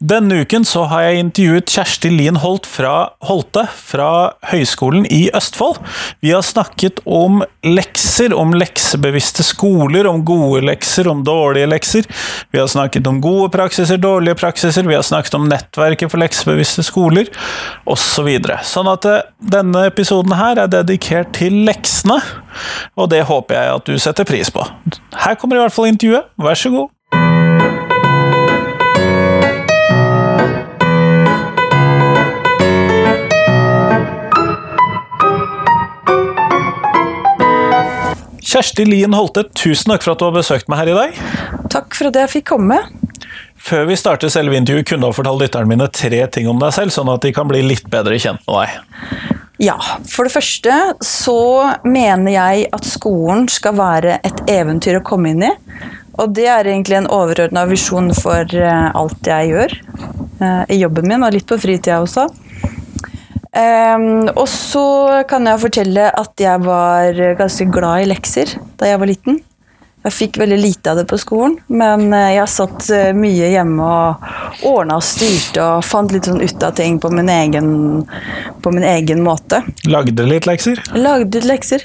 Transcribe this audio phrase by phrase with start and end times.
[0.00, 5.76] Denne uken så har jeg intervjuet Kjersti Lien Holt fra Holte fra Høgskolen i Østfold.
[6.24, 12.08] Vi har snakket om lekser, om leksebevisste skoler, om gode lekser, om dårlige lekser.
[12.48, 16.86] Vi har snakket om gode praksiser, dårlige praksiser, vi har snakket om nettverket for leksebevisste
[16.86, 17.28] skoler,
[17.84, 18.08] osv.
[18.20, 18.58] Så videre.
[18.66, 19.22] sånn at eh,
[19.52, 22.18] denne episoden her er dedikert til leksene
[22.96, 24.64] og det håper jeg at du setter pris på.
[25.24, 26.90] Her kommer i hvert fall intervjuet, vær så god.
[38.50, 41.18] Kjersti Lien Holte, tusen takk for at du har besøkt meg her i dag.
[41.70, 42.80] Takk for at jeg fikk komme.
[43.60, 46.72] Før vi starter selve intervjuet, kunne du ha fortalt lytterne mine tre ting om deg
[46.74, 49.28] selv, sånn at de kan bli litt bedre kjent med deg.
[49.62, 49.76] Ja,
[50.08, 51.38] for det første så
[51.84, 55.54] mener jeg at skolen skal være et eventyr å komme inn i.
[56.18, 61.06] Og det er egentlig en overordna visjon for eh, alt jeg gjør eh, i jobben
[61.06, 62.26] min, og litt på fritida også.
[63.50, 64.86] Um, og så
[65.26, 69.40] kan jeg fortelle at jeg var ganske glad i lekser da jeg var liten.
[70.00, 73.84] Jeg fikk veldig lite av det på skolen, men eh, jeg satt eh, mye hjemme
[73.84, 77.68] og ordna og styrte og fant litt sånn ut av ting på min egen,
[78.64, 79.60] på min egen måte.
[79.84, 80.80] Lagde litt lekser?
[80.96, 81.84] Lagde litt lekser.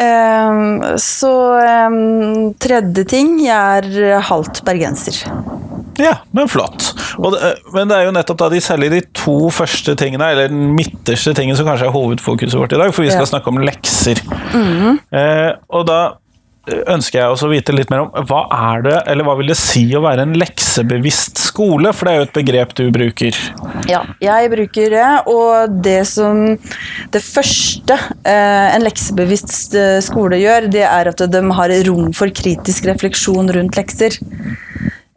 [0.00, 1.30] Um, så
[1.86, 5.20] um, tredje ting Jeg er halvt bergenser.
[6.00, 6.90] Ja, men flott.
[7.18, 10.50] Det, eh, men det er jo nettopp da de særlig de to første tingene, eller
[10.52, 13.32] den midterste tingen, som kanskje er hovedfokuset vårt i dag, for vi skal ja.
[13.34, 14.20] snakke om lekser.
[14.54, 16.00] Mm eh, og da
[16.64, 19.56] ønsker jeg også å vite litt mer om hva er det, eller hva vil det
[19.58, 21.92] si å være en leksebevisst skole?
[21.92, 23.40] For det er jo et begrep du bruker.
[23.90, 26.42] Ja, jeg bruker det, og det som
[27.12, 32.32] Det første eh, en leksebevisst eh, skole gjør, det er at de har rom for
[32.34, 34.16] kritisk refleksjon rundt lekser.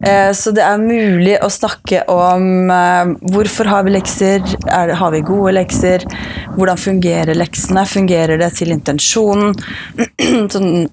[0.06, 5.14] Eh, så det er mulig å snakke om eh, hvorfor har vi lekser, er, har
[5.14, 6.06] vi gode lekser,
[6.54, 9.56] hvordan fungerer leksene, fungerer det til intensjonen?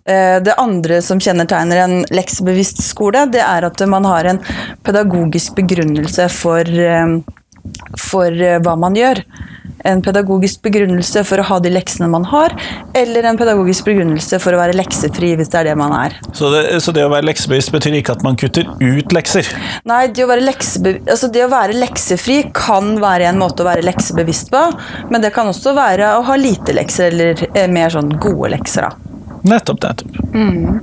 [0.05, 4.39] Eh, det andre som kjennetegner en leksebevisst skole, det er at man har en
[4.85, 6.69] pedagogisk begrunnelse for,
[8.01, 9.23] for hva man gjør
[9.89, 12.55] en pedagogisk begrunnelse for å ha de leksene man har,
[12.97, 16.17] eller en pedagogisk begrunnelse for å være leksefri, hvis det er det man er.
[16.33, 19.49] Så det, så det å være leksebevisst betyr ikke at man kutter ut lekser?
[19.89, 23.87] Nei, det å, være altså det å være leksefri kan være en måte å være
[23.87, 24.67] leksebevisst på,
[25.13, 28.89] men det kan også være å ha lite lekser, eller eh, mer sånn gode lekser,
[28.89, 29.14] da.
[29.45, 30.21] Nettopp, nettopp.
[30.35, 30.79] Mm.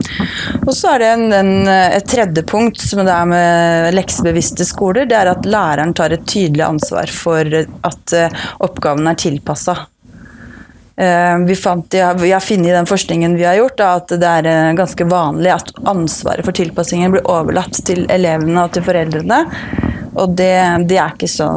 [0.68, 5.08] Og så er det en, en, et tredje punkt som det er med leksebevisste skoler.
[5.10, 8.16] Det er at læreren tar et tydelig ansvar for at
[8.62, 9.76] oppgavene oppgaven er tilpassa.
[11.02, 14.28] Uh, vi, fant, vi, har funnet i den forskningen vi har gjort, da, at det
[14.28, 19.40] er uh, ganske vanlig at ansvaret for tilpassingen blir overlatt til elevene og til foreldrene.
[20.20, 20.52] Og det,
[20.90, 21.48] det, er så,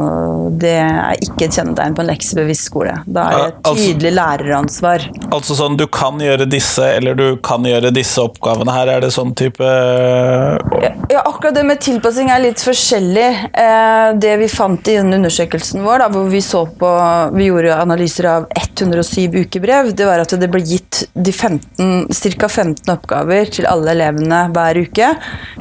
[0.51, 2.93] det, er ikke et kjennetegn på en leksebevisst skole.
[3.05, 5.07] Da er det et altså- tydelig altså, læreransvar.
[5.35, 9.11] Altså sånn du kan gjøre disse, eller du kan gjøre disse oppgavene her, er det
[9.15, 13.27] sånn type ja, ja, akkurat det med tilpassing er litt forskjellig.
[13.51, 16.91] Eh, det vi fant i denne undersøkelsen vår, da, hvor vi så på
[17.35, 22.07] Vi gjorde analyser av 107 ukebrev, det var at det ble gitt de 15,
[22.39, 22.49] ca.
[22.49, 25.11] 15 oppgaver til alle elevene hver uke.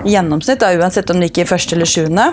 [0.05, 2.29] I gjennomsnitt, da, uansett om det gikk i første eller sjuende.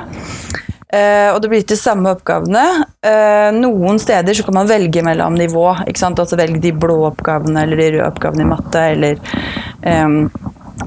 [0.91, 2.63] Uh, og det blir ikke de samme oppgavene.
[3.05, 5.65] Uh, noen steder så kan man velge mellom nivå.
[5.87, 6.19] ikke sant?
[6.19, 8.87] Altså Velge de blå oppgavene eller de røde oppgavene i matte.
[8.95, 9.21] eller...
[9.81, 10.25] Um,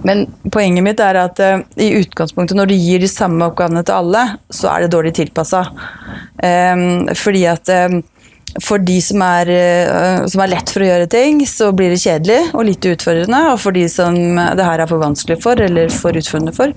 [0.05, 3.95] men poenget mitt er at uh, i utgangspunktet når du gir de samme oppgavene til
[3.97, 5.63] alle, så er det dårlig tilpassa.
[6.43, 8.01] Um, fordi at um,
[8.63, 12.03] for de som er, eh, som er, lett for å gjøre ting, så blir det
[12.03, 13.41] kjedelig og litt utfordrende.
[13.53, 16.75] Og for de som det her er for vanskelig for, eller for utfordrende for,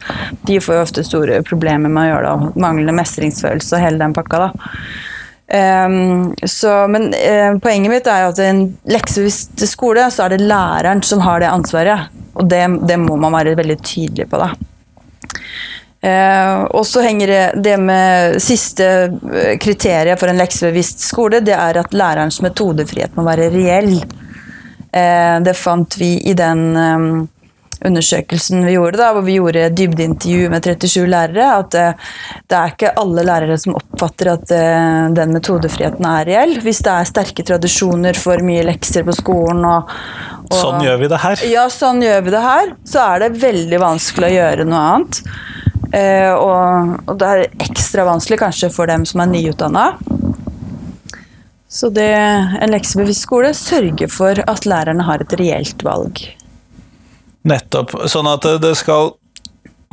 [0.50, 2.34] de får jo ofte store problemer med å gjøre det.
[2.34, 4.48] Og manglende mestringsfølelse og hele den pakka.
[4.48, 4.72] da.
[5.48, 10.36] Um, så, men uh, poenget mitt er jo at i en leksebevisst skole så er
[10.36, 12.10] det læreren som har det ansvaret.
[12.38, 14.42] Og det, det må man være veldig tydelig på.
[14.42, 14.52] da.
[16.02, 21.56] Eh, og så henger det, det med siste eh, kriteriet for en leksebevisst skole, det
[21.58, 23.96] er at lærerens metodefrihet må være reell.
[24.94, 27.10] Eh, det fant vi i den eh,
[27.86, 32.08] undersøkelsen vi gjorde, da, hvor vi gjorde dybdeintervju med 37 lærere, at uh,
[32.50, 36.56] det er ikke alle lærere som oppfatter at uh, den metodefriheten er reell.
[36.64, 39.94] Hvis det er sterke tradisjoner for mye lekser på skolen og,
[40.48, 41.46] og Sånn gjør vi det her.
[41.52, 42.74] Ja, sånn gjør vi det her.
[42.88, 45.22] Så er det veldig vanskelig å gjøre noe annet.
[45.94, 49.86] Uh, og, og, det er ekstra vanskelig kanskje for dem som er nyutdanna.
[51.68, 52.10] Så det,
[52.62, 56.24] en leksebevisst skole sørger for at lærerne har et reelt valg.
[57.48, 57.94] Nettopp.
[58.10, 59.14] Sånn at det skal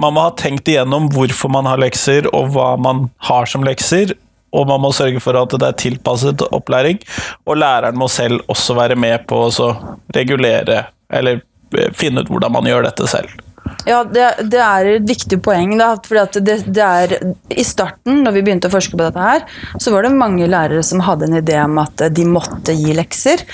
[0.00, 4.16] Man må ha tenkt igjennom hvorfor man har lekser, og hva man har som lekser.
[4.50, 6.98] Og man må sørge for at det er tilpasset opplæring.
[7.46, 9.68] Og læreren må selv også være med på å
[10.16, 10.80] regulere,
[11.14, 11.44] eller
[11.78, 13.43] eh, finne ut hvordan man gjør dette selv.
[13.84, 15.76] Ja, det, det, er et viktig poeng.
[15.80, 17.16] da, fordi det, det, er,
[17.52, 19.44] I starten, når vi begynte å forske på dette, her,
[19.76, 23.44] så var det mange lærere som hadde en idé om at de måtte gi lekser.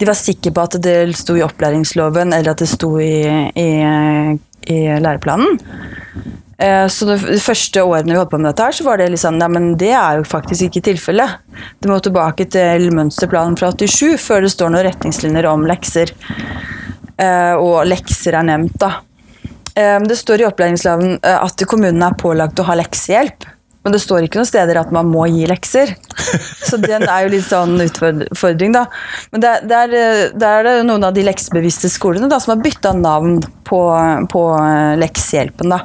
[0.00, 3.70] De var sikre på at det sto i opplæringsloven eller at det sto i, i
[4.66, 5.58] i læreplanen.
[6.58, 9.22] Eh, så de første årene vi holdt på med dette, her, så var det litt
[9.22, 11.38] sånn Nei, men det er jo faktisk ikke tilfellet.
[11.80, 16.12] Du må tilbake til mønsterplanen fra 87 før det står noen retningslinjer om lekser.
[17.16, 18.98] Eh, og lekser er nevnt, da.
[19.78, 23.48] Eh, det står i opplæringsloven at kommunene er pålagt å ha leksehjelp.
[23.80, 25.94] Men det står ikke noen steder at man må gi lekser.
[26.68, 28.84] Så den er jo litt sånn utfordring, da.
[29.32, 33.38] Men der det, er, det noen av de leksebevisste skolene da, som har bytta navn
[33.64, 33.80] på,
[34.32, 34.44] på
[35.00, 35.80] leksehjelpen, da.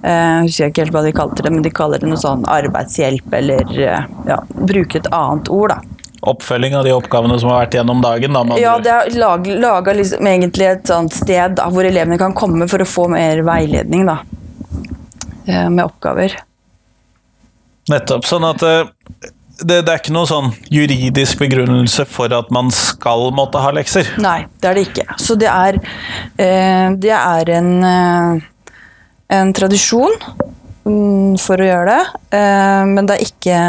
[0.00, 2.48] Eh, jeg husker ikke helt hva de kalte det, men de kaller det noe sånn
[2.48, 5.97] arbeidshjelp, eller eh, ja, bruker et annet ord, da.
[6.20, 8.34] Oppfølging av de oppgavene som har vært gjennom dagen?
[8.34, 12.66] Da, ja, det er laga liksom, egentlig et sånt sted da, hvor elevene kan komme
[12.70, 14.18] for å få mer veiledning da,
[15.46, 16.34] eh, med oppgaver.
[17.88, 18.26] Nettopp.
[18.26, 18.82] Sånn at eh,
[19.62, 24.10] det, det, er ikke noe sånn juridisk begrunnelse for at man skal måtte ha lekser?
[24.22, 25.06] Nei, det er det ikke.
[25.22, 25.78] Så det er,
[26.34, 27.72] eh, det er en,
[29.38, 30.18] en tradisjon
[31.42, 32.42] for å gjøre det,
[32.88, 33.60] men det er ikke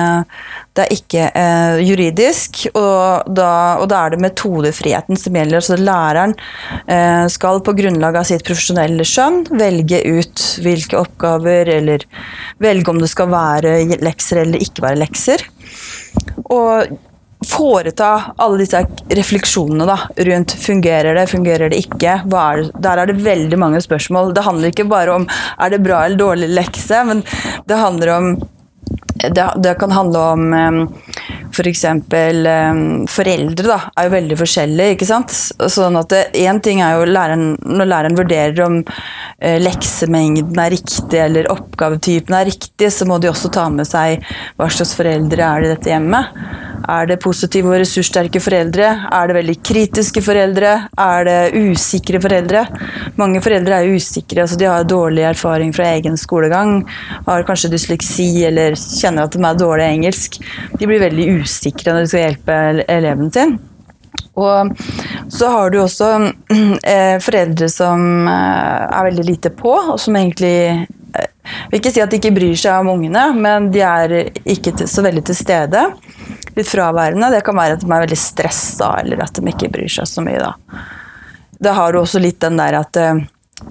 [0.80, 3.52] det er ikke eh, juridisk, og da,
[3.82, 5.66] og da, er det metodefriheten som gjelder.
[5.66, 6.36] Så læreren
[6.88, 12.06] eh, skal på grunnlag av sitt profesjonelle skjønn velge ut hvilke oppgaver, eller
[12.64, 15.44] velge om det skal være lekser eller ikke være lekser.
[16.48, 16.96] Og
[17.48, 18.82] foreta alle disse
[19.16, 19.98] refleksjonene da,
[20.28, 22.20] rundt fungerer det, fungerer det ikke.
[22.28, 22.72] Er det?
[22.84, 24.34] Der er det veldig mange spørsmål.
[24.36, 25.28] Det handler ikke bare om
[25.58, 27.24] er det bra eller dårlig lekse, men
[27.70, 28.34] det handler om
[29.20, 30.54] det, det, kan handle om
[31.52, 31.82] f.eks.
[32.10, 34.96] For um, foreldre da, er jo veldig forskjellige.
[34.96, 35.36] ikke sant?
[35.72, 41.20] Sånn at Én ting er jo læreren, når læreren vurderer om uh, leksemengden er riktig
[41.20, 44.24] eller oppgavetypen er riktig, så må de også ta med seg
[44.60, 46.34] hva slags foreldre er det i dette hjemmet.
[46.90, 48.88] Er det positive og ressurssterke foreldre?
[49.14, 50.72] Er det veldig kritiske foreldre?
[50.98, 52.64] Er det usikre foreldre?
[53.20, 56.86] Mange foreldre er usikre, altså de har dårlig erfaring fra egen skolegang.
[57.28, 58.78] Har kanskje dysleksi eller
[59.10, 60.40] kjenner at de er dårlig i engelsk.
[60.78, 63.58] De blir veldig usikre når de skal hjelpe eleven sin.
[64.40, 64.72] Og
[65.32, 66.10] så har du også
[66.88, 72.04] eh, foreldre som eh, er veldig lite på, og som egentlig eh, vil ikke si
[72.04, 74.16] at de ikke bryr seg om ungene, men de er
[74.46, 75.84] ikke til, så veldig til stede
[76.56, 77.32] litt fraværende.
[77.34, 80.24] Det kan være at de er veldig stressa, eller at de ikke bryr seg så
[80.24, 80.40] mye.
[80.40, 80.86] Da,
[81.60, 83.20] da har du også litt den der at uh,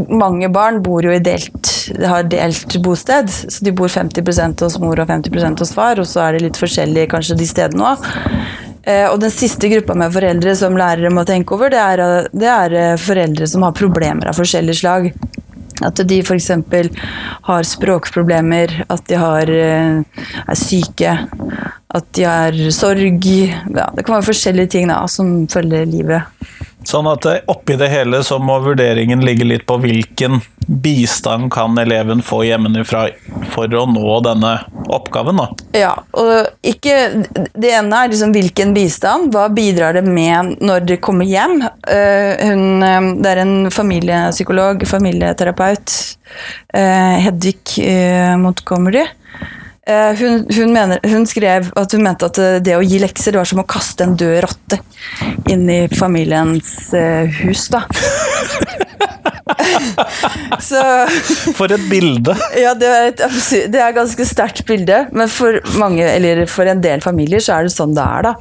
[0.09, 3.31] mange barn bor jo i delt, har delt bosted.
[3.31, 6.61] Så de bor 50% hos mor og 50% hos far, og så er det litt
[6.61, 8.09] forskjellig kanskje de stedene òg.
[8.89, 12.49] Uh, og den siste gruppa med foreldre som lærere må tenke over, det er, det
[12.49, 15.11] er uh, foreldre som har problemer av forskjellig slag.
[15.85, 16.51] At de f.eks.
[17.47, 21.13] har språkproblemer, at de har, er syke,
[21.95, 23.29] at de har sorg.
[23.29, 26.49] Ja, det kan være forskjellige ting da, som følger livet.
[26.87, 30.39] Sånn at eh, oppi det hele så må vurderingen ligge litt på hvilken
[30.69, 33.09] bistand kan eleven få hjemmefra
[33.53, 34.53] for å nå denne
[34.95, 35.47] oppgaven, da.
[35.77, 36.95] Ja, og ikke
[37.55, 39.33] Det ene er liksom hvilken bistand.
[39.35, 41.61] Hva bidrar det med når dere kommer hjem?
[41.63, 45.97] Eh, hun, eh, det er en familiepsykolog, familieterapeut,
[46.75, 47.79] Hedvig
[48.39, 49.15] Montgomery Eh,
[49.89, 53.49] hun, hun, mener, hun, skrev at hun mente at det å gi lekser det var
[53.49, 54.81] som å kaste en død rotte
[55.49, 57.87] inn i familiens uh, hus, da.
[60.61, 60.81] Så,
[61.57, 62.35] for et bilde!
[62.59, 63.23] Ja, det er et
[63.73, 65.05] det er et ganske sterkt bilde.
[65.17, 68.35] Men for mange, eller for en del familier så er det sånn det er, da.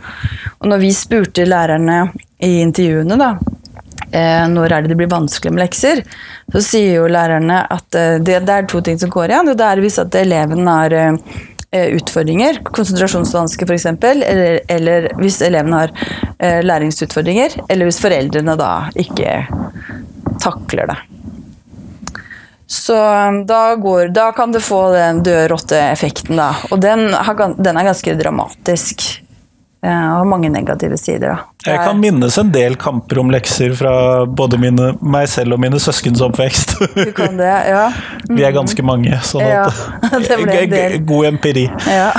[0.61, 1.99] Og når vi spurte lærerne
[2.43, 3.66] i intervjuene, da eh,
[4.07, 6.03] når er det det blir vanskelig med lekser,
[6.53, 9.51] så sier jo lærerne at eh, det, det, er to ting som går igjen.
[9.57, 11.17] Det er hvis at eleven har eh,
[11.97, 15.91] utfordringer, konsentrasjonsvansker f.eks., eller, eller hvis eleven har
[16.39, 19.41] eh, læringsutfordringer, eller hvis foreldrene da ikke
[20.43, 20.97] takler det.
[22.67, 22.95] Så
[23.47, 26.49] da, går, da kan du få den døde rotte-effekten, da.
[26.71, 27.07] Og den,
[27.55, 29.05] den, er ganske dramatisk.
[29.85, 31.35] Eh, og har mange negative sider.
[31.35, 31.43] Da.
[31.67, 33.91] Jeg kan minnes en del kamper om lekser fra
[34.25, 36.73] både mine, meg selv og mine søskens oppvekst.
[36.95, 37.83] Du kan det, ja.
[38.25, 38.35] Mm.
[38.39, 39.67] Vi er ganske mange, sånn ja,
[40.27, 40.97] det ble en del.
[41.05, 41.67] god empiri.
[41.85, 42.09] Ja.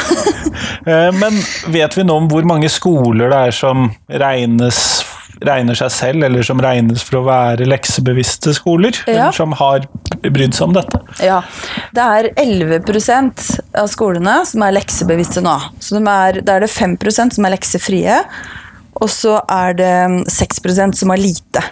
[0.87, 1.41] Eh, Men
[1.75, 4.79] vet vi nå om hvor mange skoler det er som regnes,
[5.45, 8.97] regner seg selv, eller som regnes for å være leksebevisste skoler?
[9.07, 9.30] Ja.
[9.35, 9.87] Som har
[10.25, 11.00] brydd seg om dette?
[11.23, 11.40] Ja,
[11.95, 13.45] det er 11%
[13.78, 15.57] av skolene som er leksebevisste nå.
[15.80, 18.18] Så de er, da er det 5% som er leksefrie,
[18.99, 19.92] og så er det
[20.33, 21.62] 6% som har lite.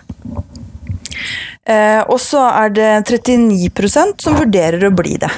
[1.67, 5.31] Eh, og så er det 39% som vurderer å bli det.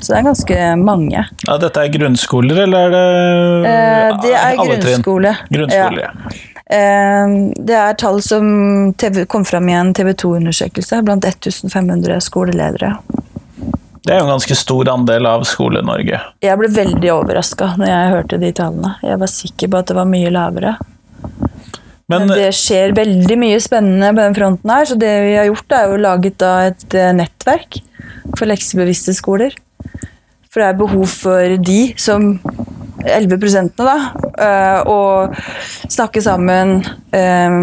[0.00, 1.22] Så det er ganske mange.
[1.44, 4.80] Ja, dette er grunnskoler, eller er det Eh, det er alle trinn?
[4.80, 5.34] grunnskole.
[5.52, 6.10] Grunnskole, Ja.
[6.10, 6.30] ja.
[6.70, 8.92] Eh, det er tall som
[9.28, 12.94] kom fram i en TV 2-undersøkelse blant 1500 skoleledere.
[14.00, 16.20] Det er jo en ganske stor andel av Skole-Norge.
[16.40, 18.94] Jeg ble veldig overraska når jeg hørte de tallene.
[19.04, 20.76] Jeg var sikker på at det var mye lavere.
[22.10, 25.46] Men Men det skjer veldig mye spennende på den fronten her, så det vi har
[25.50, 27.82] gjort, er jo laget et eh, nettverk
[28.38, 29.54] for leksebevisste skoler.
[30.50, 32.32] For det er behov for de som
[33.04, 33.96] 11 da,
[34.86, 35.34] og
[35.90, 36.80] snakke sammen,
[37.12, 37.56] eh,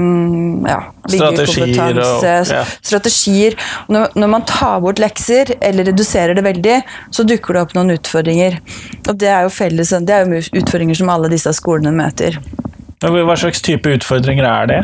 [0.67, 2.63] ja, bygge Strategier og- ja.
[2.82, 3.56] strategier.
[3.89, 7.96] Når, når man tar bort lekser, eller reduserer det veldig, så dukker det opp noen
[7.98, 8.60] utfordringer.
[9.08, 12.38] Og det er jo felles, det er jo utfordringer som alle disse skolene møter.
[13.01, 14.82] hva slags type utfordringer er det?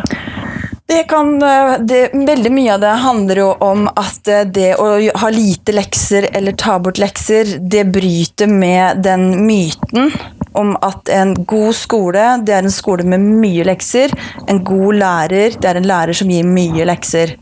[0.85, 4.89] Det kan, eh, det, veldig mye av det handler jo om at eh, det å
[5.21, 10.11] ha lite lekser eller ta bort lekser, det bryter med den myten
[10.59, 14.11] om at en god skole, det er en skole med mye lekser.
[14.51, 17.37] En god lærer, det er en lærer som gir mye lekser.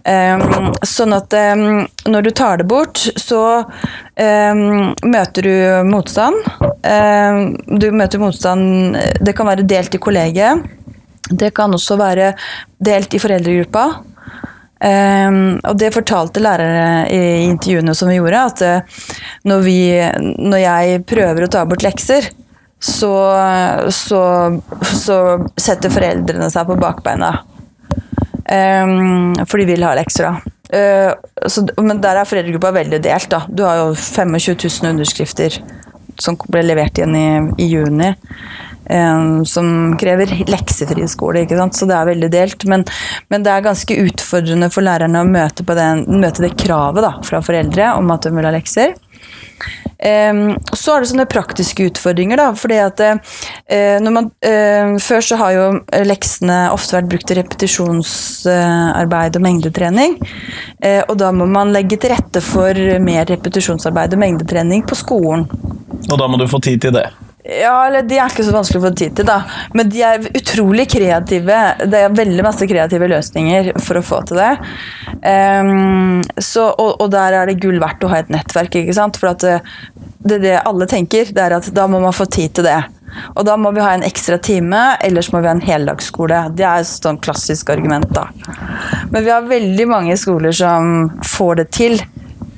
[0.00, 4.62] Um, sånn at um, når du tar det bort, så um,
[5.04, 5.54] møter du
[5.90, 6.40] motstand.
[6.80, 10.64] Du møter motstand Det kan være delt i kollegiet.
[11.30, 12.32] Det kan også være
[12.82, 13.86] delt i foreldregruppa.
[14.80, 19.00] Um, og det fortalte lærere i intervjuene som vi gjorde, at eh,
[19.44, 19.80] når, vi,
[20.40, 22.30] når jeg prøver å ta bort lekser,
[22.80, 23.12] så,
[23.92, 24.22] så,
[24.88, 25.18] så
[25.60, 27.34] setter foreldrene seg på bakbeina.
[28.50, 30.56] Um, for de vil ha lekser, da.
[30.70, 33.28] Uh, så, men der er foreldregruppa veldig delt.
[33.30, 33.44] da.
[33.52, 35.60] Du har jo 25 000 underskrifter
[36.20, 37.28] som ble levert igjen i,
[37.60, 38.14] i juni.
[39.46, 41.76] Som krever leksefri skole, ikke sant?
[41.78, 42.66] så det er veldig delt.
[42.70, 42.84] Men,
[43.30, 47.42] men det er ganske utfordrende for lærerne å møte, den, møte det kravet da, fra
[47.44, 48.96] foreldre om at de vil ha lekser.
[50.00, 52.40] Um, så er det sånne praktiske utfordringer.
[52.40, 53.16] da, fordi at uh,
[54.08, 55.64] man, uh, Før så har jo
[56.08, 60.16] leksene ofte vært brukt til repetisjonsarbeid og mengdetrening.
[60.80, 62.72] Uh, og da må man legge til rette for
[63.04, 65.44] mer repetisjonsarbeid og mengdetrening på skolen.
[66.08, 67.10] Og da må du få tid til det.
[67.44, 69.38] Ja, eller De er ikke så vanskelig å få tid til, da.
[69.76, 71.58] Men de er utrolig kreative.
[71.88, 74.50] Det er veldig masse kreative løsninger for å få til det.
[75.24, 79.16] Um, så, og, og der er det gull verdt å ha et nettverk, ikke sant.
[79.20, 79.56] For at det,
[80.20, 82.80] det, det alle tenker, det er at da må man få tid til det.
[83.34, 86.44] Og da må vi ha en ekstra time, ellers må vi ha en heldagsskole.
[86.54, 88.28] Det er et sånn klassisk argument, da.
[89.10, 91.98] Men vi har veldig mange skoler som får det til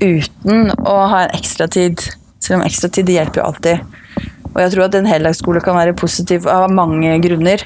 [0.02, 2.02] uten å ha en ekstra tid.
[2.42, 4.00] Selv om ekstra tid hjelper jo alltid.
[4.52, 7.64] Og jeg tror at en heldagsskole kan være positiv av mange grunner.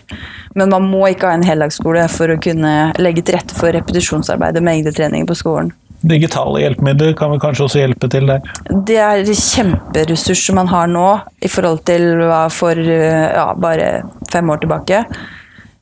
[0.57, 4.63] Men man må ikke ha en heldagsskole for å kunne legge til rette for repetisjonsarbeidet
[4.63, 5.73] med egne treninger på skolen.
[6.07, 8.45] Digitale hjelpemidler kan vel kanskje også hjelpe til der.
[8.87, 11.09] Det er kjemperessurser man har nå
[11.43, 15.03] i forhold til hva for ja, bare fem år tilbake.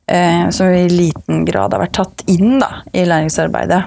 [0.07, 3.83] Eh, som i liten grad har vært tatt inn da, i læringsarbeidet.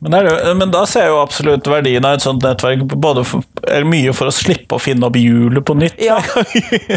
[0.00, 3.20] Men, er, jo- men da ser jeg jo absolutt verdien av et sånt nettverk, både
[3.28, 5.98] for, er mye for å slippe å finne opp hjulet på nytt.
[6.00, 6.16] Ja.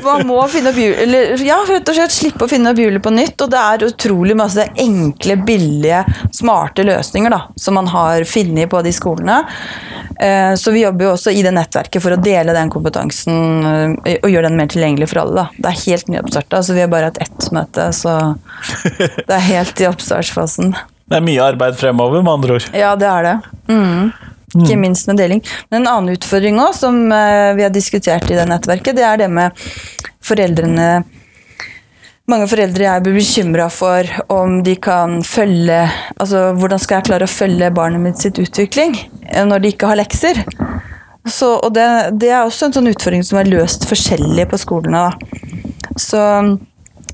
[0.05, 3.03] Man må finne opp hjulet, eller, ja, rett og slett slippe å finne opp hjulet
[3.03, 3.35] på nytt.
[3.43, 5.99] Og det er utrolig masse enkle, billige,
[6.31, 9.41] smarte løsninger da, som man har funnet på de skolene.
[10.23, 14.15] Eh, Så vi jobber jo også i det nettverket for å dele den kompetansen eh,
[14.21, 15.43] og gjøre den mer tilgjengelig for alle.
[15.43, 15.47] Da.
[15.59, 18.15] Det er helt nyoppstarta, så vi har bare hatt ett møte, så
[19.27, 20.71] det er helt i oppstartsfasen.
[21.09, 22.69] Det er mye arbeid fremover, med andre ord.
[22.75, 23.33] Ja, det er det.
[23.69, 24.13] Mm.
[24.53, 25.41] Ikke minst med deling.
[25.69, 29.25] Men en annen utfordring også, som eh, vi har diskutert i det nettverket, det er
[29.25, 29.65] det med
[30.23, 31.03] foreldrene
[32.31, 35.81] mange foreldre jeg blir bekymra for om de kan følge
[36.15, 38.95] Altså, hvordan skal jeg klare å følge barnet mitt sitt utvikling
[39.27, 40.39] eh, når de ikke har lekser?
[41.27, 41.87] Så, og det,
[42.19, 45.03] det er også en sånn utfordring som er løst forskjellig på skolene.
[45.03, 45.91] Da.
[45.99, 46.21] Så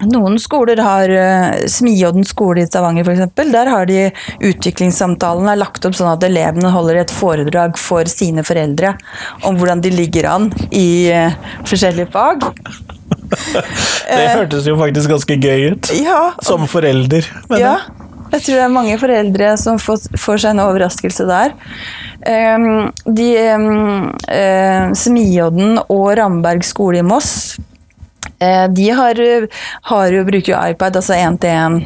[0.08, 3.34] noen skoler har uh, Smiodden skole i Stavanger f.eks.
[3.52, 4.10] Der har de
[4.46, 8.96] utviklingssamtalene er lagt opp sånn at elevene holder et foredrag for sine foreldre
[9.48, 11.36] om hvordan de ligger an i eh,
[11.68, 12.46] forskjellige fag.
[14.10, 15.90] Det hørtes jo faktisk ganske gøy ut.
[15.98, 17.26] Ja, Som forelder.
[17.50, 17.74] Men ja.
[18.30, 21.56] Jeg tror det er mange foreldre som får, får seg en overraskelse der.
[22.20, 27.58] Um, de um, uh, Smiodden og Ramberg skole i Moss
[28.40, 29.20] de har,
[29.92, 31.82] har jo, bruker jo iPad, altså én-til-én.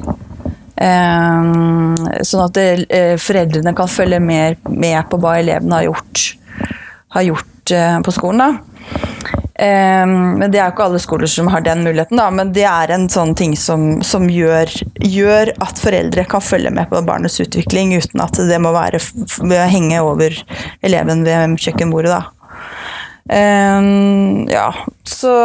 [0.74, 1.94] Um,
[2.26, 6.24] sånn at uh, foreldrene kan følge mer med på hva elevene har gjort,
[7.18, 8.42] har gjort på skolen.
[8.42, 8.74] da.
[9.54, 12.66] Um, men Det er jo ikke alle skoler som har den muligheten, da, men det
[12.66, 17.38] er en sånn ting som, som gjør, gjør, at foreldre kan følge med på barnets
[17.44, 19.00] utvikling uten at det må være
[19.70, 20.36] henge over
[20.82, 22.18] eleven ved kjøkkenbordet.
[22.18, 22.24] da.
[23.30, 24.72] Um, ja,
[25.08, 25.36] så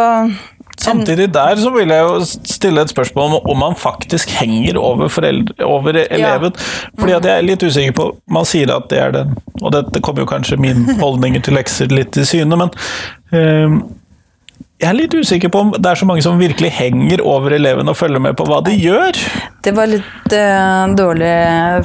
[0.78, 5.08] Samtidig der så vil jeg jo stille et spørsmål om om man faktisk henger over,
[5.08, 6.52] foreldre, over eleven.
[6.54, 6.90] Ja.
[6.98, 10.02] Fordi at jeg er litt usikker på Man sier at det er den, og dette
[10.04, 12.70] kommer jo kanskje min holdninger til lekser litt til syne, men
[13.32, 13.80] um,
[14.78, 17.90] jeg er litt usikker på om det er så mange som virkelig henger over eleven
[17.90, 19.18] og følger med på hva de gjør.
[19.66, 21.32] Det var litt uh, dårlig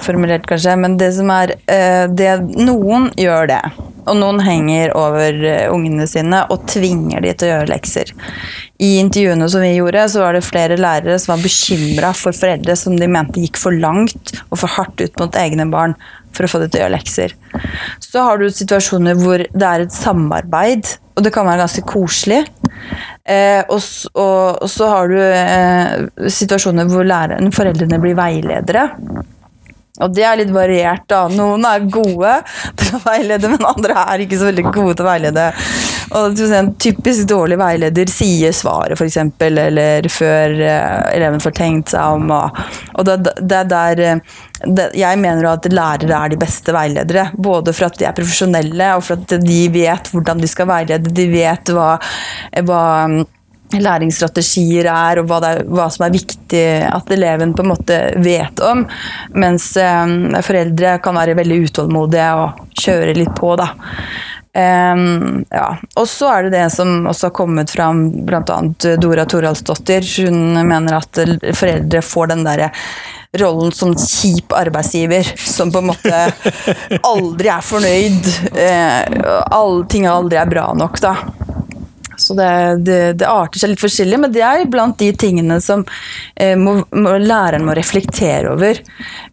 [0.06, 3.64] formulert, kanskje, men det som er uh, det, Noen gjør det.
[4.04, 8.14] Og noen henger over uh, ungene sine og tvinger de til å gjøre lekser.
[8.84, 12.76] I intervjuene som vi gjorde, så var det flere lærere som var bekymra for foreldre
[12.80, 15.96] som de mente gikk for langt og for hardt ut mot egne barn
[16.34, 17.36] for å få dem til å gjøre lekser.
[18.04, 22.42] Så har du situasjoner hvor det er et samarbeid, og det kan være ganske koselig.
[23.24, 23.80] Eh, og,
[24.18, 28.90] og, og, så har du eh, situasjoner hvor læreren, foreldrene blir veiledere.
[30.02, 31.28] Og det er litt variert, da.
[31.30, 32.32] Noen er gode
[32.82, 35.44] til å veilede, men andre er ikke så veldig gode til å veilede.
[36.18, 42.18] Og En typisk dårlig veileder sier svaret, f.eks., eller før uh, eleven får tenkt seg
[42.18, 42.34] om.
[42.34, 44.04] Og, det, er der
[44.98, 47.28] Jeg mener at lærere er de beste veiledere.
[47.38, 51.14] Både for at de er profesjonelle, og for at de vet hvordan de skal veilede.
[51.14, 51.94] De vet hva,
[52.66, 52.84] hva
[53.82, 58.62] læringsstrategier er, og hva, er, hva, som er viktig at eleven på en måte vet
[58.66, 58.86] om.
[59.40, 63.72] Mens eh, foreldre kan være veldig utålmodige og kjøre litt på, da.
[64.54, 65.72] Um, ja.
[65.98, 68.60] Og så er det det som også har kommet fram, bl.a.
[69.02, 70.06] Dora Toralsdottir.
[70.22, 71.22] Hun mener at
[71.58, 72.70] foreldre får den derre
[73.42, 76.20] rollen som kjip arbeidsgiver, som på en måte
[77.02, 78.30] aldri er fornøyd.
[79.50, 81.16] Alle ting aldri er bra nok, da.
[82.18, 82.50] Så det,
[82.86, 85.86] det, det, arter seg litt forskjellig, men det er blant de tingene som
[86.36, 88.80] eh, må, må, læreren må reflektere over.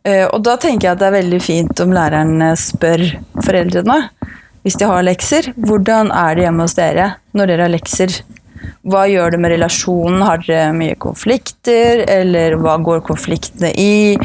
[0.04, 3.06] Eh, og da tenker jeg at det er veldig fint om læreren eh, spør
[3.44, 4.00] foreldrene,
[4.64, 8.20] hvis de har lekser, hvordan er det hjemme hos dere når dere har lekser?
[8.90, 10.22] Hva gjør det med relasjonen?
[10.24, 12.04] Har dere mye konflikter?
[12.08, 14.16] Eller hva går konfliktene i?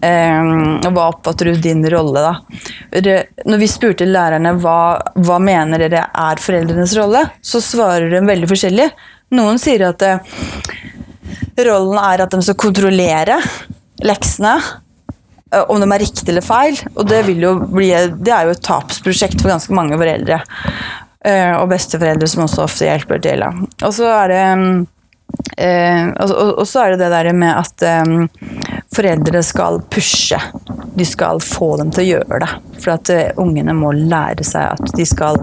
[0.00, 3.10] Um, hva oppfatter du din rolle, da?
[3.44, 4.80] Når vi spurte lærerne hva,
[5.20, 8.90] hva mener dere er foreldrenes rolle, så svarer de veldig forskjellig.
[9.36, 10.22] Noen sier at eh,
[11.68, 13.36] rollen er at de skal kontrollere
[14.02, 16.80] leksene eh, om de er riktig eller feil.
[16.96, 20.40] Og det, bli, det, er jo et tapsprosjekt for ganske mange foreldre.
[21.20, 23.44] Eh, og besteforeldre som også ofte hjelper til.
[23.44, 24.44] Og så er det
[25.60, 28.22] eh, og, og, så er det det der med at um,
[28.96, 30.40] foreldre skal pushe.
[30.94, 32.50] De skal få dem til å gjøre det.
[32.80, 35.38] For at uh, ungene må lære seg at de skal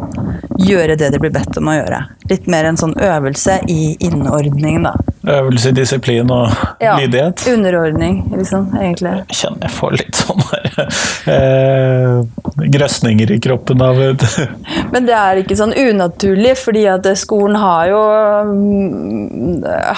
[0.57, 2.01] gjøre det de blir bedt om å gjøre.
[2.31, 4.95] Litt mer en sånn øvelse i innordningen, da.
[5.37, 6.49] Øvelse i disiplin og
[6.83, 7.45] ja, lydighet?
[7.51, 9.13] Underordning, liksom, egentlig.
[9.29, 10.43] Jeg kjenner jeg får litt sånn
[11.33, 14.47] eh, grøsninger i kroppen av det.
[14.93, 18.03] Men det er ikke sånn unaturlig, fordi at skolen har jo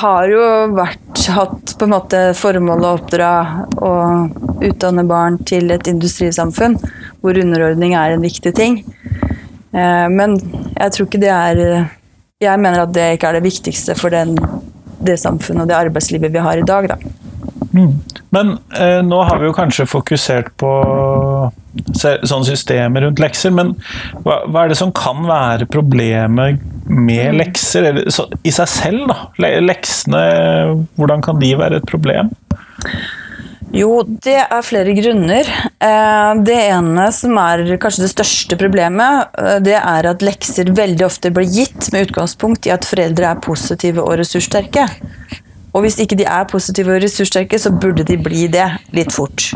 [0.04, 0.44] har jo
[0.76, 2.94] vært hatt på en måte formål å
[3.78, 6.78] og utdanne barn til et industrisamfunn
[7.22, 8.82] hvor underordning er en viktig ting.
[9.74, 10.38] Eh, men
[10.76, 11.64] jeg tror ikke det er
[12.40, 14.38] Jeg mener at det ikke er det viktigste for den
[15.04, 16.88] det samfunnet og det arbeidslivet vi har i dag.
[16.92, 16.98] Da.
[17.72, 18.00] Mm.
[18.30, 20.72] Men eh, nå har vi jo kanskje fokusert på
[21.96, 23.76] sånne systemer rundt lekser, men
[24.26, 27.38] hva, hva, er det som kan være problemet med mm.
[27.40, 29.06] lekser eller, så, i seg selv?
[29.12, 29.54] da?
[29.62, 30.24] Leksene,
[31.00, 32.34] hvordan kan de være et problem?
[33.76, 35.50] Jo, det er flere grunner.
[35.78, 41.06] Eh, det ene som er kanskje det største problemet, eh, det er at lekser veldig
[41.06, 44.88] ofte blir gitt med utgangspunkt i at foreldre er positive og ressurssterke.
[45.70, 49.52] Og hvis ikke de er positive og ressurssterke, så burde de bli det litt fort.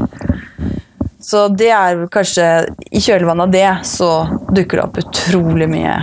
[1.23, 2.47] Så det er kanskje
[2.91, 4.10] I kjølvannet av det så
[4.52, 5.95] dukker det opp utrolig mye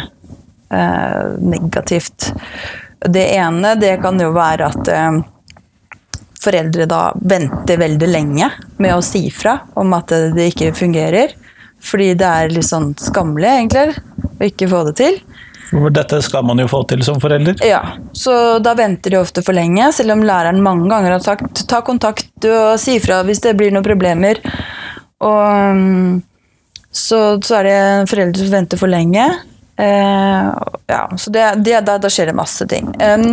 [0.73, 2.33] eh, negativt.
[3.07, 5.21] Det ene det kan jo være at eh,
[6.41, 8.49] foreldre da venter veldig lenge
[8.81, 11.37] med å si fra om at det ikke fungerer.
[11.81, 14.03] Fordi det er litt sånn skammelig, egentlig,
[14.37, 15.21] å ikke få det til.
[15.95, 17.61] Dette skal man jo få til som forelder.
[17.65, 17.81] Ja,
[18.17, 21.81] så da venter de ofte for lenge, selv om læreren mange ganger har sagt ta
[21.87, 24.43] kontakt og si ifra hvis det blir noen problemer.
[25.23, 26.19] Og mm,
[26.91, 29.29] så, så er det foreldre som venter for lenge.
[29.81, 30.55] Eh,
[30.87, 32.91] ja, så det, det, da, da skjer det masse ting.
[33.01, 33.31] Um,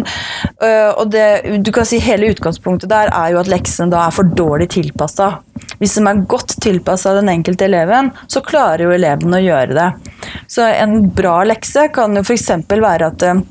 [0.64, 1.26] uh, og det,
[1.66, 5.42] du kan si Hele utgangspunktet der er jo at leksene da er for dårlig tilpassa.
[5.82, 9.90] Hvis de er godt tilpassa den enkelte eleven, så klarer jo eleven å gjøre det.
[10.48, 12.48] Så en bra lekse kan jo f.eks.
[12.72, 13.44] være at uh,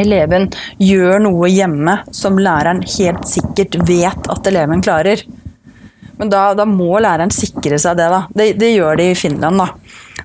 [0.00, 0.50] eleven
[0.82, 5.22] gjør noe hjemme som læreren helt sikkert vet at eleven klarer.
[6.18, 8.10] Men da, da må læreren sikre seg det.
[8.12, 8.24] da.
[8.34, 9.62] Det, det gjør de i Finland.
[9.62, 9.70] da.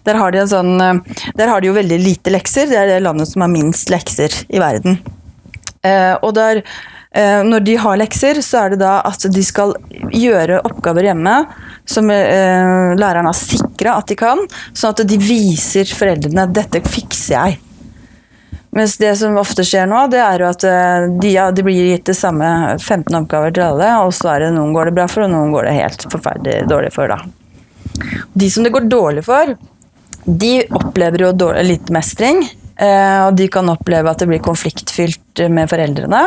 [0.06, 2.70] Der har, de sånn, øh, der har de jo veldig lite lekser.
[2.70, 5.00] Det er det landet som har minst lekser i verden.
[5.86, 6.62] Eh, og der,
[7.12, 9.76] eh, når de har lekser, så er det da at de skal
[10.13, 11.36] gjøre oppgaver hjemme
[11.86, 14.41] som eh, læreren har sikra at de kan,
[14.74, 17.62] sånn at de viser foreldrene 'dette fikser jeg'.
[18.76, 21.94] Mens det som ofte skjer nå, det er jo at eh, de, ja, de blir
[21.94, 25.06] gitt det samme 15 oppgaver til alle, og så er det noen går det bra
[25.08, 27.13] for, og noen går det helt forferdelig dårlig for.
[27.13, 27.22] da.
[28.36, 29.54] De som det går dårlig for,
[30.26, 32.44] de opplever jo dårlig, lite mestring.
[32.78, 36.22] eh, Og de kan oppleve at det blir konfliktfylt med foreldrene.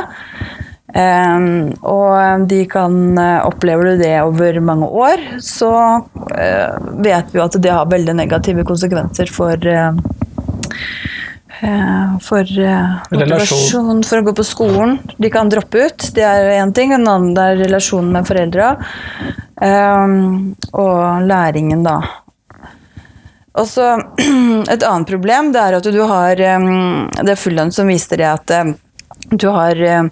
[0.95, 1.39] Eh,
[1.83, 5.73] Og de kan eh, Opplever du det over mange år, så
[7.03, 9.57] vet vi jo at det har veldig negative konsekvenser for
[12.23, 12.45] for
[13.11, 14.99] motivasjon for å gå på skolen.
[15.19, 16.93] De kan droppe ut, det er én ting.
[16.95, 18.77] En annen er relasjonen med foreldra.
[19.59, 21.97] Um, og læringen, da.
[23.59, 23.87] Og så
[24.73, 28.55] Et annet problem det er at du har Det er Fullønn som viste det at
[29.29, 30.07] du har uh,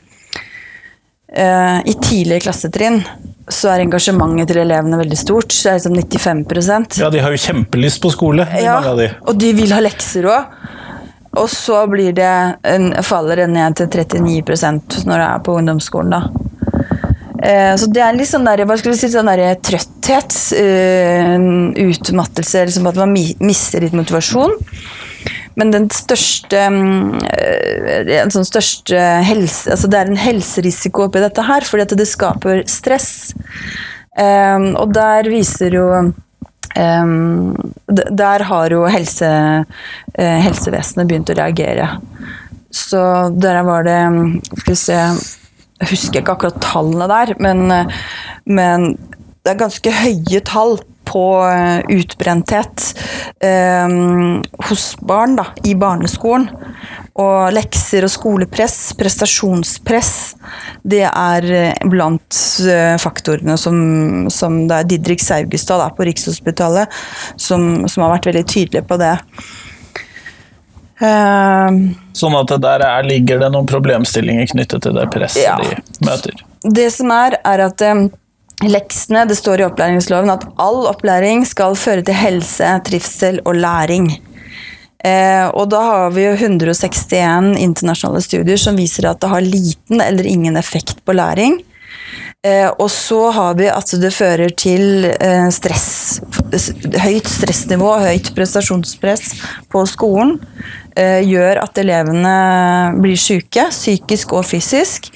[1.86, 3.00] I tidligere klassetrinn
[3.48, 5.54] så er engasjementet til elevene veldig stort.
[5.54, 5.94] Så er liksom
[6.42, 9.10] 95% Ja, de har jo kjempelyst på skole, ja, de.
[9.22, 10.56] og de vil ha lekser òg.
[11.36, 12.32] Og så blir det
[12.64, 16.16] en, faller det ned til 39% når det er på ungdomsskolen.
[16.16, 16.45] da.
[17.42, 21.34] Eh, så det er litt sånn der, hva skal vi si, sånn der trøtthet, eh,
[21.86, 24.56] utmattelse, liksom at man mister litt motivasjon.
[25.56, 31.44] Men den største eh, en sånn største helse, altså Det er en helserisiko oppi dette
[31.44, 33.10] her, fordi at det skaper stress.
[34.16, 35.88] Og der viser jo
[36.76, 39.28] der har jo helse,
[40.16, 41.88] helsevesenet begynt å reagere.
[42.72, 43.00] Så
[43.36, 44.00] der var det
[44.60, 44.98] Skal vi se
[45.80, 47.66] Jeg husker ikke akkurat tallene der, men,
[48.48, 48.92] men
[49.44, 52.88] det er ganske høye tall på uh, utbrenthet
[53.46, 53.92] eh,
[54.66, 56.48] hos barn da, i barneskolen.
[57.16, 60.10] Og lekser og skolepress, prestasjonspress,
[60.84, 61.46] det er
[61.88, 62.40] blant
[63.00, 63.78] faktorene som,
[64.28, 66.92] som det er Didrik Saugestad på Rikshospitalet
[67.40, 69.14] som, som, har vært veldig tydelig på det.
[70.96, 75.58] Uh, sånn at der er, ligger det noen problemstillinger knyttet til det presset ja.
[75.60, 76.38] de møter?
[76.64, 78.06] Det som er, er at um,
[78.64, 84.08] leksene Det står i opplæringsloven at all opplæring skal føre til helse, trivsel og læring.
[85.04, 90.00] Eh, og da har vi jo 161 internasjonale studier som viser at det har liten
[90.00, 91.60] eller ingen effekt på læring.
[92.46, 96.20] Eh, og så har vi at det fører til eh, stress.
[97.02, 99.34] Høyt stressnivå, høyt prestasjonspress
[99.72, 102.36] på skolen eh, gjør at elevene
[103.02, 105.10] blir syke, psykisk og fysisk.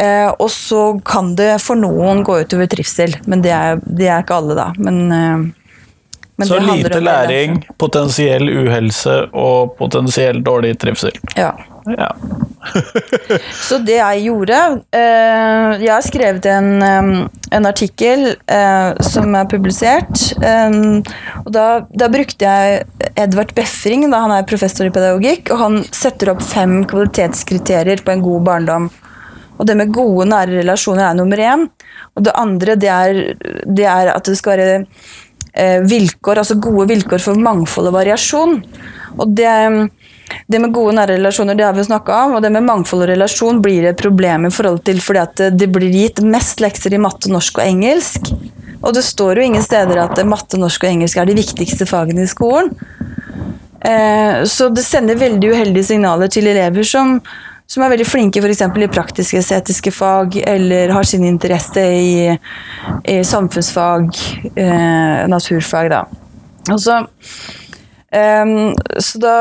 [0.00, 4.22] Eh, og så kan det for noen gå utover trivsel, men det er, det er
[4.22, 4.70] ikke alle, da.
[4.80, 5.42] Men eh,
[6.40, 11.12] men så lite læring, potensiell uhelse og potensiell dårlig trivsel.
[11.36, 11.50] Ja.
[11.98, 12.08] ja.
[13.68, 14.56] så det jeg gjorde
[14.92, 16.82] eh, Jeg har skrevet en,
[17.56, 20.24] en artikkel eh, som er publisert.
[20.40, 25.80] og da, da, brukte jeg Edvard Befring, da han er professor i pedagogikk, og han
[25.92, 28.90] setter opp fem kvalitetskriterier på en god barndom.
[29.60, 31.68] Og det med gode, nære relasjoner er nummer én.
[32.16, 33.18] Og det andre det er,
[33.68, 35.29] det er at det skal være Eh,
[35.90, 38.60] vilkår, altså gode vilkår for mangfold og variasjon.
[39.18, 39.50] Og det,
[40.46, 43.10] det med gode nære relasjoner det har vi snakka om, og det med mangfold og
[43.10, 47.02] relasjon blir et problem i forhold til fordi at det blir gitt mest lekser i
[47.02, 48.32] matte, norsk og engelsk.
[48.80, 52.24] Og det står jo ingen steder at matte, norsk og engelsk er de viktigste fagene
[52.24, 52.72] i skolen.
[53.80, 57.18] Eh, så det sender veldig uheldige signaler til elever som
[57.70, 58.64] som er veldig flinke f.eks.
[58.66, 62.34] i praktiske estetiske fag, eller har sin interesse i,
[63.06, 64.10] i samfunnsfag,
[64.56, 66.04] eh, naturfag, da.
[66.70, 67.02] Og så
[68.10, 69.34] Um, så da,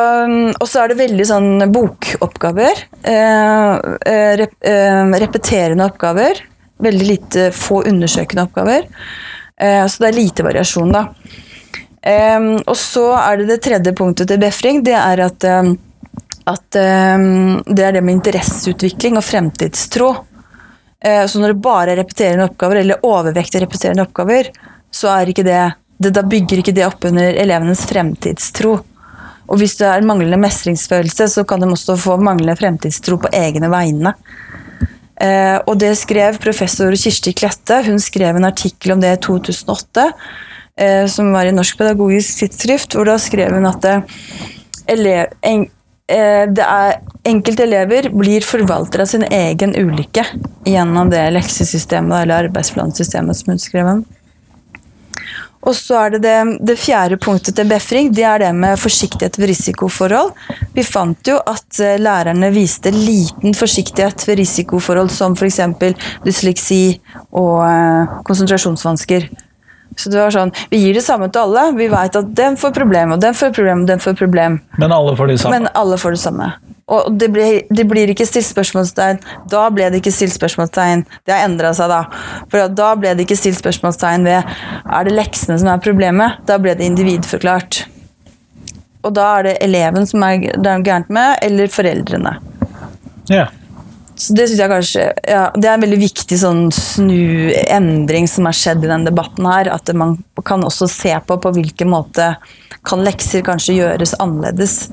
[0.61, 2.83] og så er det veldig sånn bokoppgaver.
[3.01, 3.71] Eh,
[4.37, 6.43] rep, eh, repeterende oppgaver.
[6.77, 8.85] Veldig lite få undersøkende oppgaver.
[9.57, 11.07] Uh, så det er lite variasjon, da.
[12.05, 14.83] Um, og så er det det tredje punktet til befring.
[14.85, 15.73] Det er at um,
[16.47, 20.09] at um, det er det med interesseutvikling og fremtidstro.
[20.99, 24.51] Uh, så når det bare er repeterende oppgaver, eller overvekt repeterende oppgaver,
[24.91, 25.61] så er ikke det,
[25.99, 28.77] det Da bygger ikke det opp under elevenes fremtidstro.
[29.49, 33.71] Og hvis det er manglende mestringsfølelse, så kan de også få manglende fremtidstro på egne
[33.71, 34.13] vegne.
[35.19, 37.81] Uh, og det skrev professor Kirsti Klette.
[37.87, 40.05] Hun skrev en artikkel om det i 2008,
[40.79, 43.89] eh, som var i Norsk pedagogisk tidsskrift, hvor da skrev hun at
[44.89, 45.67] elev, en,
[46.09, 46.95] det er
[47.29, 50.23] enkelte elever blir forvalter av sin egen ulykke
[50.65, 54.01] gjennom det leksesystemet eller arbeidsplansystemet som hun skrev om.
[55.67, 58.13] Og så er det, det det fjerde punktet til befring.
[58.15, 60.31] Det er det med forsiktighet ved risikoforhold.
[60.75, 65.59] Vi fant jo at eh, lærerne viste liten forsiktighet ved risikoforhold som f.eks.
[66.23, 66.83] dysleksi
[67.35, 69.27] og eh, konsentrasjonsvansker.
[69.97, 71.71] Så det var sånn, Vi gir det samme til alle.
[71.75, 74.59] Vi vet at den får problem, og den får problem, og den får problem.
[74.77, 75.59] Men alle får det samme.
[75.59, 76.51] Men alle får det samme.
[76.89, 79.19] Og det blir, det blir ikke stilt spørsmålstegn.
[79.51, 81.03] Da ble det ikke stilt spørsmålstegn.
[81.27, 81.99] Det har endra seg, da.
[82.49, 86.41] For da ble det ikke stilt spørsmålstegn ved er det leksene som er problemet.
[86.49, 87.83] Da ble det individforklart.
[89.05, 92.35] Og da er det eleven som er gærent med, eller foreldrene.
[93.29, 93.45] Ja.
[94.19, 98.57] Så det synes jeg kanskje ja, Det er en veldig viktig sånn snuendring som har
[98.57, 99.71] skjedd i denne debatten her.
[99.71, 102.33] At man kan også se på på hvilken måte
[102.87, 104.89] kan lekser kanskje gjøres annerledes.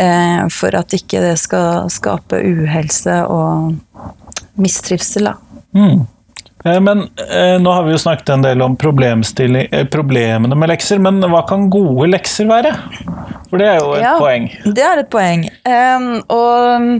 [0.00, 3.76] Eh, for at ikke det skal skape uhelse og
[4.60, 5.30] mistrivsel.
[5.30, 5.36] Da.
[5.76, 6.06] Mm.
[6.64, 10.98] Eh, Men eh, nå har vi jo snakket en del om eh, problemene med lekser,
[10.98, 12.72] men hva kan gode lekser være?
[13.50, 14.48] For det er jo et Ja, poeng.
[14.64, 15.44] Det er et poeng.
[16.32, 16.90] Og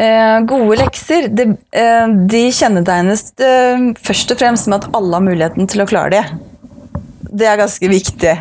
[0.00, 5.26] eh, gode lekser de, eh, de kjennetegnes eh, først og fremst med at alle har
[5.26, 6.24] muligheten til å klare det.
[7.30, 8.34] Det er ganske viktig.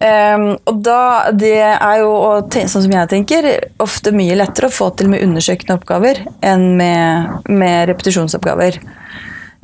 [0.00, 2.12] Ehm, og da, det er jo,
[2.54, 3.48] sånn som jeg tenker,
[3.82, 8.78] ofte mye lettere å få til med undersøkende oppgaver enn med, med repetisjonsoppgaver.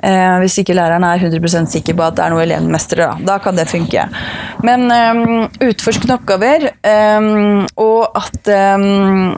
[0.03, 3.07] Eh, hvis ikke læreren er 100% sikker på at det er noe eleven mestrer.
[3.07, 4.07] Da, da kan det funke.
[4.67, 5.23] Men eh,
[5.71, 7.29] utforskende oppgaver, eh,
[7.81, 9.35] og at ehm,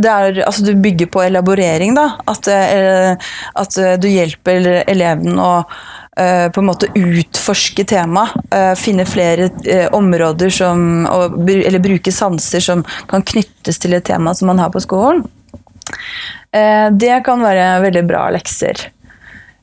[0.00, 1.94] det er, altså du bygger på elaborering.
[1.98, 2.08] Da.
[2.30, 5.52] At, eh, at du hjelper eleven å
[6.16, 8.34] eh, på en måte utforske temaet.
[8.54, 11.06] eh, finne flere eh, områder som
[11.46, 15.22] Eller bruke sanser som kan knyttes til et tema som man har på skolen.
[16.52, 18.90] Eh, det kan være veldig bra lekser.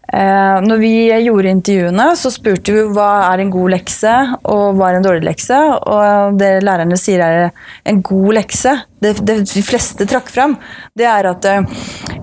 [0.07, 0.91] Eh, når vi
[1.25, 4.13] gjorde intervjuene, så spurte vi hva er en god lekse
[4.47, 5.57] og hva er en dårlig lekse.
[5.83, 7.49] Og det lærerne sier er
[7.87, 10.55] en god lekse, det, det de fleste trakk fram,
[10.97, 11.67] det er at eh,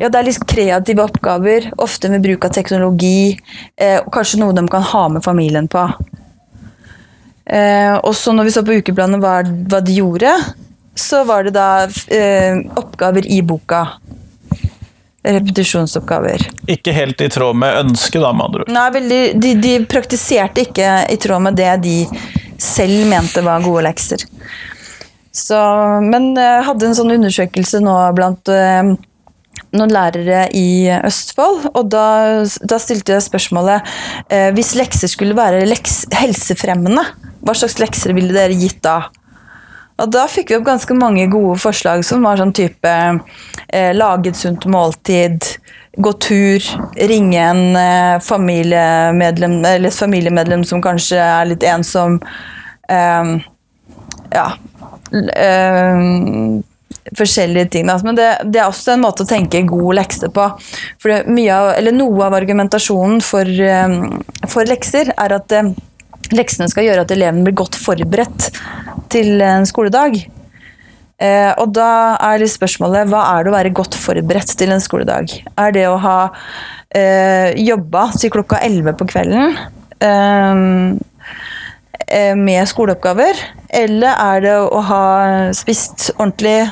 [0.01, 3.37] ja, det er litt kreative oppgaver, ofte med bruk av teknologi,
[3.77, 5.85] eh, og kanskje noe de kan ha med familien på.
[7.45, 10.33] Eh, og når vi så på ukeplanen hva, hva de gjorde,
[10.97, 13.87] så var det da eh, oppgaver i boka.
[15.25, 16.45] Repetisjonsoppgaver.
[16.69, 18.73] Ikke helt i tråd med ønsket, da, med andre ord.
[18.77, 21.97] Nei, veldig, de, de praktiserte ikke i tråd med det de
[22.61, 24.27] selv mente var gode lekser.
[25.35, 25.59] Så,
[26.05, 28.93] men jeg hadde en sånn undersøkelse nå blant eh,
[29.75, 32.07] noen lærere i Østfold, og da,
[32.63, 33.95] da stilte jeg spørsmålet
[34.29, 37.03] eh, Hvis lekser skulle være leks, helsefremmende,
[37.45, 39.09] hva slags lekser ville dere gitt da?
[40.03, 44.33] Og da fikk vi opp ganske mange gode forslag som var sånn type eh, lage
[44.33, 45.47] et sunt måltid,
[46.03, 46.65] gå tur,
[46.99, 52.19] ringe en eh, familiemedlem, eller et familiemedlem som kanskje er litt ensom.
[52.91, 53.35] Eh,
[54.35, 54.49] ja.
[55.15, 56.61] l- eh,
[57.15, 57.87] forskjellige ting.
[57.87, 57.99] Da.
[58.03, 60.49] Men det, det er også en måte å tenke god lekse på.
[61.03, 63.99] For av, noe av argumentasjonen for, eh,
[64.51, 65.71] for lekser er at eh,
[66.33, 68.49] leksene skal gjøre at eleven blir godt forberedt
[69.13, 70.17] til en skoledag.
[71.23, 74.83] Eh, og da er litt spørsmålet hva er det å være godt forberedt til en
[74.83, 75.31] skoledag?
[75.61, 76.19] Er det å ha
[76.91, 79.55] eh, jobba til klokka 11 på kvelden
[80.03, 80.65] eh,
[82.09, 83.39] eh, med skoleoppgaver?
[83.75, 85.05] Eller er det å ha
[85.57, 86.67] spist ordentlig,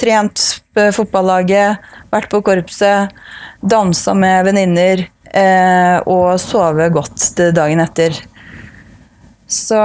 [0.00, 1.82] trent på fotballaget,
[2.14, 3.10] vært på korpset,
[3.60, 8.16] dansa med venninner eh, og sove godt dagen etter?
[9.50, 9.78] Så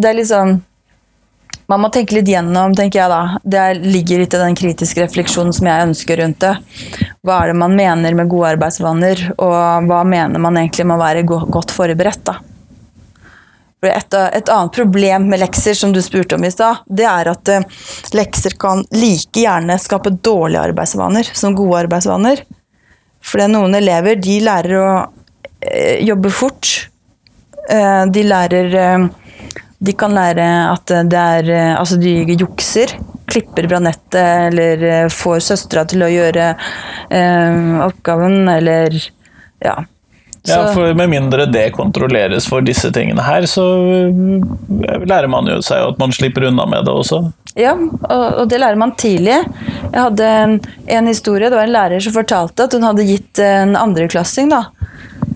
[0.00, 0.60] det er liksom
[1.70, 3.38] Man må tenke litt gjennom, tenker jeg da.
[3.44, 6.50] Det er- ligger litt i den kritiske refleksjonen som jeg ønsker rundt det.
[7.24, 11.00] Hva er det man mener med gode arbeidsvaner, og hva mener man egentlig med å
[11.00, 12.34] være godt forberedt, da?
[13.82, 17.48] Et, et annet problem med lekser, som du spurte om i stad, det er at
[17.48, 17.64] uh,
[18.12, 22.44] lekser kan like gjerne skape dårlige arbeidsvaner som gode arbeidsvaner.
[23.22, 26.91] For noen elever de lærer å uh, jobbe fort.
[27.70, 29.04] Eh, de lærer eh,
[29.78, 32.96] De kan lære at det er eh, Altså, de jukser
[33.32, 36.50] klipper fra nettet, eller får søstera til å gjøre
[37.86, 38.92] oppgaven, eller
[39.64, 39.78] ja.
[40.44, 43.64] Ja, for Med mindre det kontrolleres for disse tingene her, så
[45.06, 47.22] lærer man jo seg at man slipper unna med det også.
[47.56, 49.38] Ja, og, det lærer man tidlig.
[49.38, 50.58] Jeg hadde en,
[50.98, 54.66] en historie, det var en lærer som fortalte at hun hadde gitt en andreklassing, da.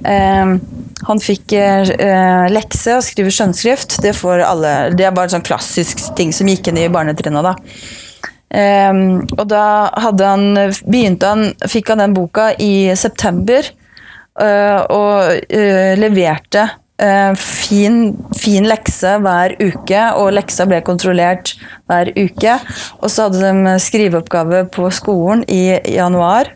[0.04, 0.56] Eh,
[1.04, 3.98] han fikk eh, lekse og skrive skjønnskrift.
[4.02, 7.56] Det alle, det er bare en sånn klassisk ting som gikk inn i barnetrinnet, da.
[8.46, 10.46] Um, og da han,
[10.86, 13.66] begynte han, fikk han den boka i september,
[14.40, 16.62] uh, og uh, leverte
[17.02, 21.56] uh, fin, fin lekse hver uke, og leksa ble kontrollert
[21.90, 22.54] hver uke.
[23.02, 26.54] Og så hadde de skriveoppgave på skolen i januar,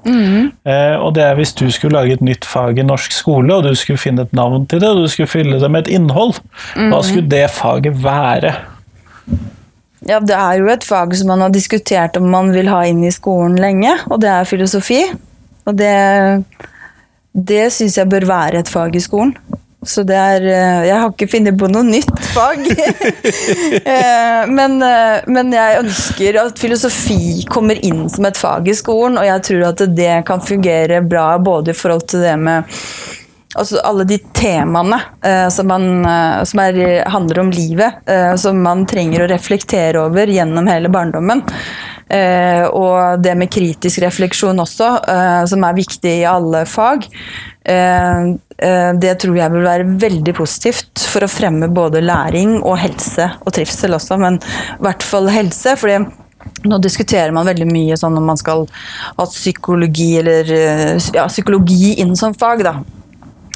[0.68, 3.64] eh, og det er hvis du skulle lage et nytt fag i norsk skole, og
[3.64, 6.37] du skulle finne et navn til det, og du skulle fylle det med et innhold,
[6.76, 8.54] hva skulle det faget være?
[10.04, 13.00] Ja, det er jo et fag som man har diskutert om man vil ha inn
[13.06, 15.00] i skolen lenge, og det er filosofi.
[15.64, 15.94] Og det,
[17.32, 19.32] det syns jeg bør være et fag i skolen.
[19.85, 22.64] Så det er eh, Jeg har ikke funnet på noe nytt fag.
[23.85, 29.18] Eh, men, eh, men jeg ønsker at filosofi kommer inn som et fag i skolen,
[29.20, 32.70] og jeg tror at det kan fungere bra både i forhold til det med
[33.55, 35.85] Altså alle de temaene eh, som, man,
[36.42, 41.44] som er, handler om livet, eh, som man trenger å reflektere over gjennom hele barndommen.
[42.11, 47.07] Eh, og det med kritisk refleksjon også, eh, som er viktig i alle fag.
[47.64, 48.24] Eh,
[48.59, 53.31] eh, det tror jeg vil være veldig positivt for å fremme både læring og helse,
[53.40, 55.77] og trivsel også, men i hvert fall helse.
[55.81, 56.03] fordi
[56.68, 58.66] nå diskuterer man veldig mye sånn om man skal
[59.16, 62.66] ha psykologi eller eh, ja, psykologi inn som fag.
[62.68, 62.77] da.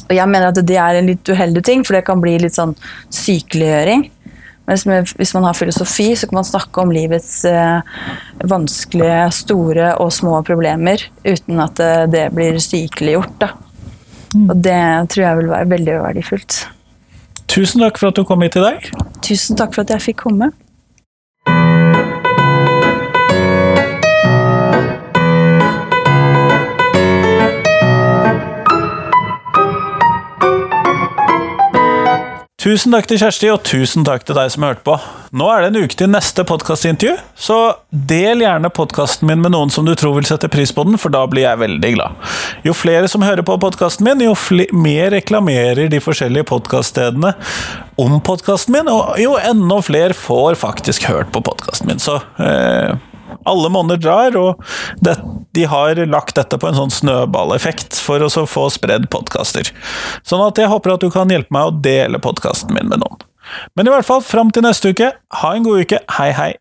[0.09, 2.57] Og jeg mener at det er en litt uheldig ting, for det kan bli litt
[2.57, 2.73] sånn
[3.13, 4.09] sykeliggjøring.
[4.69, 7.85] Med, hvis man har filosofi, så kan man snakke om livets eh,
[8.49, 11.81] vanskelige, store og små problemer uten at
[12.13, 13.37] det blir sykeliggjort.
[13.41, 13.53] Da.
[14.37, 14.81] Og det
[15.13, 16.59] tror jeg vil være veldig verdifullt.
[17.49, 18.89] Tusen takk for at du kom hit i dag.
[19.25, 20.51] Tusen takk for at jeg fikk komme.
[32.69, 34.99] Tusen takk til Kjersti, og tusen takk til deg som hørte på.
[35.41, 37.57] Nå er det en uke til neste podkastintervju, så
[38.11, 41.15] del gjerne podkasten min med noen som du tror vil sette pris på den, for
[41.15, 42.29] da blir jeg veldig glad.
[42.69, 44.35] Jo flere som hører på podkasten min, jo
[44.77, 47.33] mer reklamerer de forskjellige podkaststedene
[48.05, 52.05] om podkasten min, og jo enda flere får faktisk hørt på podkasten min.
[52.05, 52.93] Så eh,
[53.49, 54.63] alle monner drar, og
[55.05, 55.17] det,
[55.57, 59.73] de har lagt dette på en sånn snøballeffekt for å få spredd podkaster.
[60.29, 63.25] Sånn at jeg håper at du kan hjelpe meg å dele podkasten min med noen.
[63.79, 66.03] Men i hvert fall, fram til neste uke, ha en god uke.
[66.19, 66.53] Hei, hei.